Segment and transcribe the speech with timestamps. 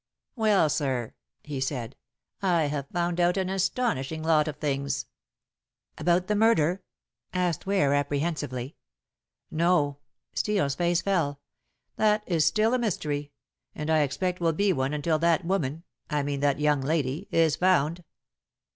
[0.35, 1.13] "Well, sir,"
[1.43, 1.95] he said,
[2.41, 5.05] "I have found out an astonishing lot of things."
[5.95, 6.81] "About the murder?"
[7.33, 8.75] asked Ware apprehensively.
[9.51, 9.99] "No."
[10.33, 11.39] Steel's face fell.
[11.97, 13.31] "That is still a mystery,
[13.75, 17.55] and I expect will be one until that woman I mean that young lady is
[17.57, 18.03] found."